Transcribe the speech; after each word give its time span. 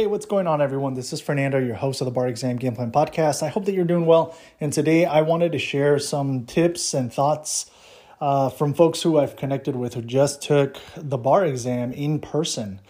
Hey, 0.00 0.06
what's 0.06 0.24
going 0.24 0.46
on, 0.46 0.62
everyone? 0.62 0.94
This 0.94 1.12
is 1.12 1.20
Fernando, 1.20 1.58
your 1.58 1.74
host 1.74 2.00
of 2.00 2.06
the 2.06 2.10
Bar 2.10 2.26
Exam 2.26 2.56
Game 2.56 2.74
Plan 2.74 2.90
Podcast. 2.90 3.42
I 3.42 3.48
hope 3.48 3.66
that 3.66 3.74
you're 3.74 3.84
doing 3.84 4.06
well. 4.06 4.34
And 4.58 4.72
today 4.72 5.04
I 5.04 5.20
wanted 5.20 5.52
to 5.52 5.58
share 5.58 5.98
some 5.98 6.46
tips 6.46 6.94
and 6.94 7.12
thoughts 7.12 7.70
uh, 8.18 8.48
from 8.48 8.72
folks 8.72 9.02
who 9.02 9.18
I've 9.18 9.36
connected 9.36 9.76
with 9.76 9.92
who 9.92 10.00
just 10.00 10.40
took 10.40 10.78
the 10.96 11.18
bar 11.18 11.44
exam 11.44 11.92
in 11.92 12.18
person. 12.18 12.80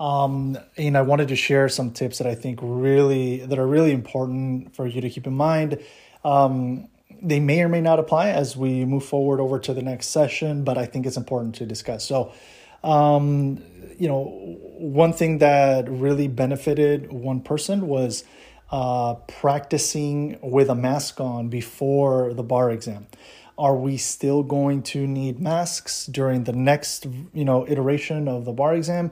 Um, 0.00 0.58
and 0.76 0.98
I 0.98 1.02
wanted 1.02 1.28
to 1.28 1.36
share 1.36 1.68
some 1.68 1.92
tips 1.92 2.18
that 2.18 2.26
I 2.26 2.34
think 2.34 2.58
really 2.60 3.46
that 3.46 3.60
are 3.60 3.66
really 3.68 3.92
important 3.92 4.74
for 4.74 4.84
you 4.84 5.00
to 5.00 5.08
keep 5.08 5.28
in 5.28 5.34
mind. 5.34 5.80
Um, 6.24 6.88
they 7.22 7.38
may 7.38 7.62
or 7.62 7.68
may 7.68 7.82
not 7.82 8.00
apply 8.00 8.30
as 8.30 8.56
we 8.56 8.84
move 8.84 9.04
forward 9.04 9.38
over 9.38 9.60
to 9.60 9.72
the 9.72 9.82
next 9.82 10.08
session, 10.08 10.64
but 10.64 10.76
I 10.76 10.86
think 10.86 11.06
it's 11.06 11.16
important 11.16 11.54
to 11.54 11.66
discuss. 11.66 12.04
So, 12.04 12.32
um, 12.82 13.62
you 13.98 14.08
know, 14.08 14.24
one 14.78 15.12
thing 15.12 15.38
that 15.38 15.90
really 15.90 16.28
benefited 16.28 17.12
one 17.12 17.40
person 17.40 17.88
was 17.88 18.24
uh, 18.70 19.14
practicing 19.26 20.38
with 20.42 20.68
a 20.68 20.74
mask 20.74 21.20
on 21.20 21.48
before 21.48 22.32
the 22.34 22.42
bar 22.42 22.70
exam. 22.70 23.06
Are 23.56 23.74
we 23.74 23.96
still 23.96 24.44
going 24.44 24.82
to 24.84 25.06
need 25.06 25.40
masks 25.40 26.06
during 26.06 26.44
the 26.44 26.52
next, 26.52 27.06
you 27.34 27.44
know, 27.44 27.66
iteration 27.66 28.28
of 28.28 28.44
the 28.44 28.52
bar 28.52 28.74
exam? 28.74 29.10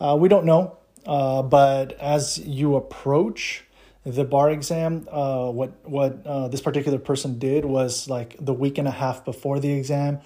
Uh, 0.00 0.16
we 0.18 0.28
don't 0.28 0.44
know, 0.44 0.78
uh, 1.06 1.42
but 1.42 1.92
as 2.00 2.38
you 2.38 2.74
approach 2.74 3.64
the 4.04 4.24
bar 4.24 4.50
exam, 4.50 5.06
uh, 5.10 5.48
what 5.50 5.72
what 5.88 6.26
uh, 6.26 6.48
this 6.48 6.60
particular 6.60 6.98
person 6.98 7.38
did 7.38 7.64
was 7.64 8.08
like 8.08 8.36
the 8.40 8.52
week 8.52 8.78
and 8.78 8.88
a 8.88 8.90
half 8.90 9.24
before 9.24 9.60
the 9.60 9.72
exam, 9.72 10.20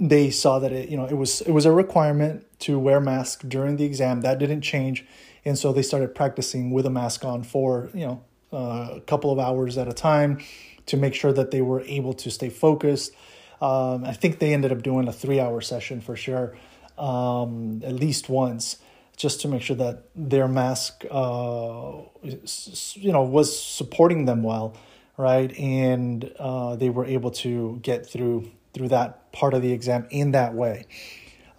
they 0.00 0.30
saw 0.30 0.58
that 0.58 0.72
it 0.72 0.88
you 0.88 0.96
know 0.96 1.06
it 1.06 1.16
was 1.16 1.40
it 1.42 1.52
was 1.52 1.66
a 1.66 1.72
requirement 1.72 2.44
to 2.60 2.78
wear 2.78 3.00
mask 3.00 3.42
during 3.46 3.76
the 3.76 3.84
exam. 3.84 4.22
That 4.22 4.38
didn't 4.38 4.62
change, 4.62 5.04
and 5.44 5.58
so 5.58 5.72
they 5.72 5.82
started 5.82 6.14
practicing 6.14 6.70
with 6.70 6.86
a 6.86 6.90
mask 6.90 7.24
on 7.24 7.42
for 7.42 7.90
you 7.94 8.06
know 8.06 8.24
uh, 8.52 8.96
a 8.96 9.00
couple 9.00 9.30
of 9.30 9.38
hours 9.38 9.76
at 9.78 9.88
a 9.88 9.92
time 9.92 10.40
to 10.86 10.96
make 10.96 11.14
sure 11.14 11.32
that 11.32 11.50
they 11.50 11.60
were 11.60 11.80
able 11.82 12.14
to 12.14 12.30
stay 12.30 12.48
focused. 12.48 13.12
Um, 13.60 14.04
I 14.04 14.12
think 14.12 14.38
they 14.38 14.52
ended 14.52 14.70
up 14.72 14.82
doing 14.82 15.08
a 15.08 15.12
three-hour 15.12 15.60
session 15.62 16.00
for 16.00 16.14
sure, 16.14 16.56
um, 16.98 17.82
at 17.84 17.94
least 17.94 18.28
once, 18.28 18.76
just 19.16 19.40
to 19.40 19.48
make 19.48 19.62
sure 19.62 19.76
that 19.76 20.04
their 20.14 20.46
mask, 20.46 21.04
uh, 21.10 21.92
you 22.22 23.12
know, 23.12 23.22
was 23.22 23.58
supporting 23.58 24.26
them 24.26 24.42
well, 24.42 24.76
right? 25.16 25.56
And 25.58 26.30
uh, 26.38 26.76
they 26.76 26.90
were 26.90 27.06
able 27.06 27.30
to 27.32 27.78
get 27.82 28.06
through 28.06 28.50
through 28.76 28.88
that 28.88 29.32
part 29.32 29.54
of 29.54 29.62
the 29.62 29.72
exam 29.72 30.06
in 30.10 30.32
that 30.32 30.52
way. 30.52 30.84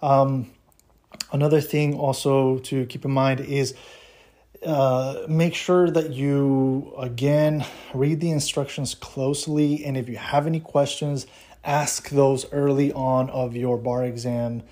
Um, 0.00 0.52
another 1.32 1.60
thing 1.60 1.98
also 1.98 2.58
to 2.58 2.86
keep 2.86 3.04
in 3.04 3.10
mind 3.10 3.40
is 3.40 3.74
uh, 4.64 5.26
make 5.28 5.54
sure 5.54 5.90
that 5.90 6.12
you 6.12 6.94
again 6.96 7.64
read 7.92 8.20
the 8.20 8.30
instructions 8.30 8.94
closely 8.94 9.84
and 9.84 9.96
if 9.96 10.08
you 10.08 10.16
have 10.16 10.46
any 10.46 10.60
questions 10.60 11.26
ask 11.64 12.10
those 12.10 12.50
early 12.52 12.92
on 12.92 13.30
of 13.30 13.56
your 13.56 13.76
bar 13.76 14.04
exam 14.04 14.62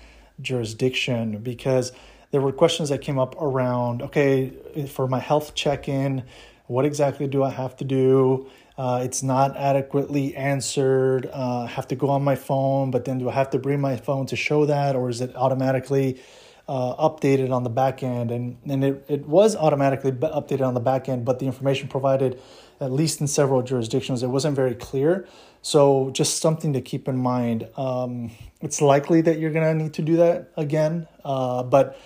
jurisdiction 0.41 1.37
because 1.39 1.91
there 2.31 2.41
were 2.41 2.51
questions 2.51 2.89
that 2.89 2.99
came 2.99 3.17
up 3.17 3.35
around 3.41 4.01
okay 4.01 4.51
for 4.89 5.07
my 5.07 5.19
health 5.19 5.55
check-in 5.55 6.23
what 6.65 6.83
exactly 6.83 7.27
do 7.27 7.41
i 7.43 7.49
have 7.49 7.75
to 7.75 7.85
do 7.85 8.49
uh, 8.77 9.01
it's 9.03 9.23
not 9.23 9.57
adequately 9.57 10.35
answered. 10.35 11.27
Uh, 11.33 11.61
I 11.61 11.67
have 11.67 11.87
to 11.87 11.95
go 11.95 12.09
on 12.09 12.23
my 12.23 12.35
phone, 12.35 12.91
but 12.91 13.05
then 13.05 13.17
do 13.17 13.27
I 13.27 13.33
have 13.33 13.49
to 13.51 13.59
bring 13.59 13.81
my 13.81 13.97
phone 13.97 14.27
to 14.27 14.35
show 14.35 14.65
that, 14.65 14.95
or 14.95 15.09
is 15.09 15.19
it 15.19 15.35
automatically 15.35 16.21
uh, 16.67 16.95
updated 17.09 17.51
on 17.51 17.63
the 17.63 17.71
back 17.71 18.03
end? 18.03 18.29
And, 18.29 18.57
and 18.69 18.83
it, 18.83 19.05
it 19.07 19.27
was 19.27 19.55
automatically 19.55 20.11
updated 20.11 20.67
on 20.67 20.75
the 20.75 20.79
back 20.79 21.09
end, 21.09 21.25
but 21.25 21.39
the 21.39 21.47
information 21.47 21.87
provided, 21.87 22.39
at 22.79 22.91
least 22.91 23.19
in 23.19 23.25
several 23.25 23.63
jurisdictions, 23.63 24.21
it 24.21 24.27
wasn't 24.27 24.55
very 24.55 24.75
clear. 24.75 25.27
So, 25.63 26.11
just 26.11 26.39
something 26.39 26.73
to 26.73 26.81
keep 26.81 27.07
in 27.07 27.17
mind. 27.17 27.67
Um, 27.77 28.31
it's 28.61 28.79
likely 28.79 29.21
that 29.21 29.39
you're 29.39 29.51
going 29.51 29.65
to 29.65 29.83
need 29.83 29.95
to 29.95 30.03
do 30.03 30.17
that 30.17 30.51
again, 30.55 31.07
uh, 31.25 31.63
but 31.63 31.99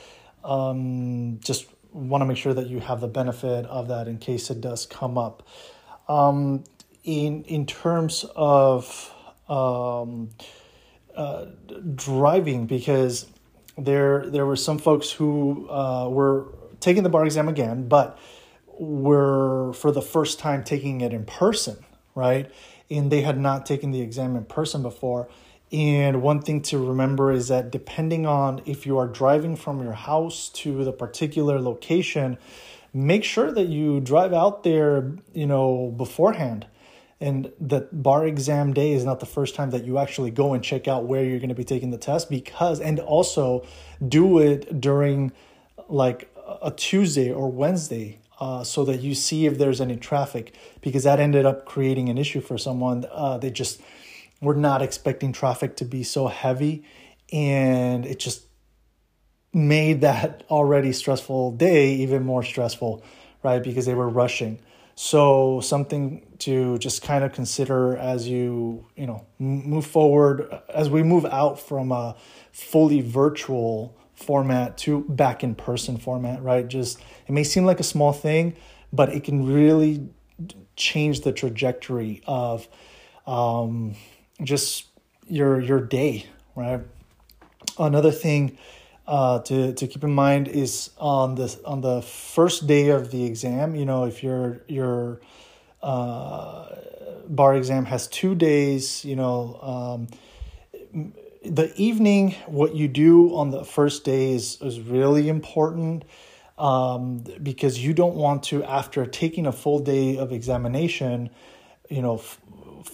um, 0.45 1.39
just 1.43 1.67
want 1.91 2.21
to 2.21 2.25
make 2.25 2.37
sure 2.37 2.53
that 2.53 2.67
you 2.67 2.79
have 2.79 3.01
the 3.01 3.09
benefit 3.09 3.65
of 3.65 3.89
that 3.89 4.07
in 4.07 4.17
case 4.17 4.49
it 4.49 4.61
does 4.61 4.85
come 4.85 5.17
up. 5.17 5.43
Um, 6.07 6.63
in 7.03 7.43
in 7.45 7.65
terms 7.65 8.25
of 8.35 9.13
um, 9.49 10.29
uh, 11.15 11.45
driving, 11.95 12.67
because 12.67 13.25
there 13.77 14.29
there 14.29 14.45
were 14.45 14.55
some 14.55 14.77
folks 14.77 15.11
who 15.11 15.67
uh, 15.69 16.07
were 16.09 16.53
taking 16.79 17.03
the 17.03 17.09
bar 17.09 17.25
exam 17.25 17.47
again, 17.47 17.87
but 17.87 18.19
were 18.79 19.73
for 19.73 19.91
the 19.91 20.01
first 20.01 20.39
time 20.39 20.63
taking 20.63 21.01
it 21.01 21.13
in 21.13 21.25
person, 21.25 21.77
right? 22.15 22.51
And 22.89 23.11
they 23.11 23.21
had 23.21 23.39
not 23.39 23.65
taken 23.65 23.91
the 23.91 24.01
exam 24.01 24.35
in 24.35 24.45
person 24.45 24.81
before. 24.81 25.29
And 25.71 26.21
one 26.21 26.41
thing 26.41 26.61
to 26.63 26.85
remember 26.85 27.31
is 27.31 27.47
that 27.47 27.71
depending 27.71 28.25
on 28.25 28.61
if 28.65 28.85
you 28.85 28.97
are 28.97 29.07
driving 29.07 29.55
from 29.55 29.81
your 29.81 29.93
house 29.93 30.49
to 30.49 30.83
the 30.83 30.91
particular 30.91 31.61
location, 31.61 32.37
make 32.93 33.23
sure 33.23 33.51
that 33.51 33.67
you 33.67 33.99
drive 33.99 34.33
out 34.33 34.63
there, 34.63 35.13
you 35.33 35.45
know, 35.45 35.93
beforehand. 35.95 36.67
And 37.19 37.51
that 37.59 38.01
bar 38.01 38.25
exam 38.25 38.73
day 38.73 38.93
is 38.93 39.05
not 39.05 39.19
the 39.19 39.27
first 39.27 39.53
time 39.53 39.69
that 39.71 39.85
you 39.85 39.99
actually 39.99 40.31
go 40.31 40.53
and 40.53 40.63
check 40.63 40.87
out 40.87 41.05
where 41.05 41.23
you're 41.23 41.39
going 41.39 41.49
to 41.49 41.55
be 41.55 41.63
taking 41.63 41.91
the 41.91 41.97
test 41.97 42.29
because, 42.29 42.79
and 42.79 42.99
also 42.99 43.65
do 44.05 44.39
it 44.39 44.81
during 44.81 45.31
like 45.87 46.35
a 46.61 46.71
Tuesday 46.71 47.31
or 47.31 47.51
Wednesday 47.51 48.19
uh, 48.39 48.63
so 48.63 48.83
that 48.85 49.01
you 49.01 49.13
see 49.13 49.45
if 49.45 49.59
there's 49.59 49.79
any 49.79 49.95
traffic 49.95 50.55
because 50.81 51.03
that 51.03 51.19
ended 51.19 51.45
up 51.45 51.63
creating 51.65 52.09
an 52.09 52.17
issue 52.17 52.41
for 52.41 52.57
someone. 52.57 53.05
Uh, 53.11 53.37
they 53.37 53.51
just 53.51 53.79
were 54.41 54.55
not 54.55 54.81
expecting 54.81 55.31
traffic 55.31 55.75
to 55.75 55.85
be 55.85 56.01
so 56.01 56.27
heavy 56.27 56.83
and 57.31 58.05
it 58.05 58.19
just 58.19 58.45
made 59.53 60.01
that 60.01 60.43
already 60.49 60.93
stressful 60.93 61.51
day 61.51 61.95
even 61.95 62.23
more 62.23 62.43
stressful, 62.43 63.03
right? 63.43 63.61
Because 63.61 63.85
they 63.85 63.93
were 63.93 64.09
rushing. 64.09 64.59
So 64.95 65.61
something 65.61 66.25
to 66.39 66.77
just 66.77 67.01
kind 67.01 67.23
of 67.23 67.31
consider 67.31 67.97
as 67.97 68.27
you 68.27 68.85
you 68.95 69.07
know 69.07 69.25
move 69.39 69.85
forward 69.85 70.47
as 70.69 70.89
we 70.89 71.03
move 71.03 71.25
out 71.25 71.59
from 71.59 71.91
a 71.91 72.15
fully 72.51 73.01
virtual 73.01 73.97
format 74.13 74.77
to 74.77 75.01
back 75.09 75.43
in 75.43 75.55
person 75.55 75.97
format, 75.97 76.41
right? 76.43 76.67
Just 76.67 76.99
it 77.27 77.31
may 77.31 77.43
seem 77.43 77.65
like 77.65 77.79
a 77.79 77.83
small 77.83 78.13
thing, 78.13 78.55
but 78.93 79.09
it 79.09 79.23
can 79.23 79.51
really 79.51 80.07
change 80.75 81.21
the 81.21 81.31
trajectory 81.31 82.21
of 82.25 82.67
um, 83.25 83.95
just 84.43 84.85
your 85.27 85.59
your 85.59 85.79
day, 85.79 86.25
right? 86.55 86.81
Another 87.79 88.11
thing 88.11 88.57
uh, 89.11 89.39
to 89.39 89.73
to 89.73 89.87
keep 89.87 90.05
in 90.05 90.15
mind 90.15 90.47
is 90.47 90.89
on 90.97 91.35
the 91.35 91.59
on 91.65 91.81
the 91.81 92.01
first 92.01 92.65
day 92.65 92.87
of 92.89 93.11
the 93.11 93.25
exam. 93.25 93.75
You 93.75 93.85
know, 93.85 94.05
if 94.05 94.23
your 94.23 94.61
your 94.69 95.19
uh, 95.83 96.67
bar 97.27 97.53
exam 97.55 97.83
has 97.85 98.07
two 98.07 98.35
days, 98.35 99.03
you 99.03 99.17
know, 99.17 99.59
um, 99.61 101.11
the 101.43 101.73
evening 101.75 102.35
what 102.47 102.73
you 102.73 102.87
do 102.87 103.35
on 103.35 103.51
the 103.51 103.65
first 103.65 104.05
day 104.05 104.31
is 104.31 104.61
is 104.61 104.79
really 104.79 105.27
important 105.27 106.05
um, 106.57 107.25
because 107.43 107.83
you 107.83 107.93
don't 107.93 108.15
want 108.15 108.43
to 108.43 108.63
after 108.63 109.05
taking 109.05 109.45
a 109.45 109.51
full 109.51 109.79
day 109.79 110.17
of 110.17 110.31
examination, 110.31 111.29
you 111.89 112.01
know. 112.01 112.15
F- 112.15 112.39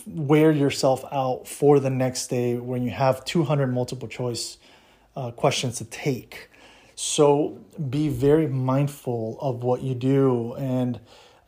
wear 0.05 0.51
yourself 0.51 1.05
out 1.13 1.47
for 1.47 1.79
the 1.79 1.89
next 1.89 2.27
day 2.27 2.57
when 2.57 2.83
you 2.83 2.91
have 2.91 3.23
200 3.23 3.67
multiple 3.67 4.07
choice 4.09 4.57
uh, 5.17 5.31
questions 5.31 5.79
to 5.79 5.85
take. 5.85 6.49
So 6.95 7.59
be 7.89 8.07
very 8.07 8.47
mindful 8.47 9.37
of 9.41 9.63
what 9.63 9.81
you 9.81 9.95
do, 9.95 10.53
and 10.53 10.99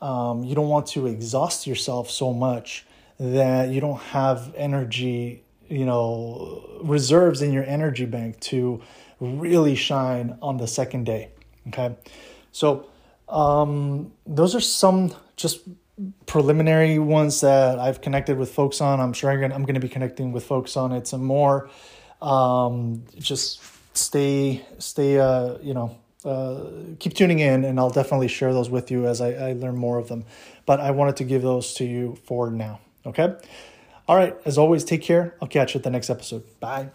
um, 0.01 0.43
you 0.43 0.55
don't 0.55 0.69
want 0.69 0.87
to 0.87 1.05
exhaust 1.05 1.67
yourself 1.67 2.09
so 2.09 2.33
much 2.33 2.85
that 3.19 3.69
you 3.69 3.79
don't 3.79 3.99
have 3.99 4.53
energy, 4.55 5.43
you 5.67 5.85
know, 5.85 6.79
reserves 6.81 7.41
in 7.41 7.51
your 7.51 7.63
energy 7.63 8.05
bank 8.05 8.39
to 8.39 8.81
really 9.19 9.75
shine 9.75 10.37
on 10.41 10.57
the 10.57 10.67
second 10.67 11.05
day. 11.05 11.29
Okay, 11.67 11.95
so 12.51 12.89
um, 13.27 14.11
those 14.25 14.55
are 14.55 14.61
some 14.61 15.13
just 15.35 15.61
preliminary 16.25 16.97
ones 16.97 17.41
that 17.41 17.77
I've 17.77 18.01
connected 18.01 18.37
with 18.37 18.51
folks 18.51 18.81
on. 18.81 18.99
I'm 18.99 19.13
sure 19.13 19.31
I'm 19.31 19.39
going, 19.39 19.51
I'm 19.51 19.63
going 19.63 19.75
to 19.75 19.81
be 19.81 19.89
connecting 19.89 20.31
with 20.31 20.45
folks 20.45 20.77
on 20.77 20.91
it 20.91 21.07
some 21.07 21.23
more 21.23 21.69
um, 22.21 23.03
just 23.17 23.61
stay 23.95 24.65
stay 24.77 25.19
uh, 25.19 25.57
you 25.61 25.73
know 25.73 25.97
uh, 26.25 26.65
keep 26.99 27.13
tuning 27.13 27.39
in 27.39 27.63
and 27.63 27.79
i'll 27.79 27.89
definitely 27.89 28.27
share 28.27 28.53
those 28.53 28.69
with 28.69 28.91
you 28.91 29.07
as 29.07 29.21
I, 29.21 29.31
I 29.31 29.53
learn 29.53 29.77
more 29.77 29.97
of 29.97 30.07
them. 30.07 30.25
But 30.65 30.79
i 30.79 30.91
wanted 30.91 31.17
to 31.17 31.23
give 31.23 31.41
those 31.41 31.73
to 31.75 31.85
you 31.85 32.17
for 32.25 32.51
now 32.51 32.79
okay? 33.05 33.35
All 34.07 34.15
right 34.15 34.35
as 34.45 34.57
always 34.57 34.83
take 34.83 35.01
care. 35.01 35.35
I'll 35.41 35.47
catch 35.47 35.73
you 35.73 35.79
at 35.79 35.83
the 35.83 35.89
next 35.89 36.09
episode. 36.09 36.43
Bye. 36.59 36.89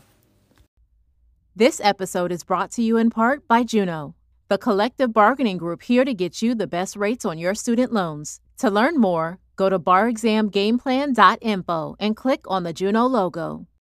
This 1.56 1.80
episode 1.82 2.32
is 2.32 2.42
brought 2.42 2.72
to 2.72 2.82
you 2.82 2.96
in 2.96 3.10
part 3.10 3.46
by 3.46 3.62
juno 3.62 4.14
the 4.48 4.58
collective 4.58 5.12
bargaining 5.12 5.56
group 5.56 5.82
here 5.82 6.04
to 6.04 6.14
get 6.14 6.42
you 6.42 6.54
the 6.54 6.66
best 6.66 6.96
rates 6.96 7.24
on 7.24 7.38
your 7.38 7.54
student 7.54 7.92
loans. 7.92 8.40
To 8.58 8.68
learn 8.70 9.00
more, 9.00 9.38
go 9.56 9.70
to 9.70 9.78
barexamgameplan.info 9.78 11.96
and 11.98 12.16
click 12.16 12.40
on 12.46 12.62
the 12.62 12.72
Juno 12.72 13.06
logo. 13.06 13.66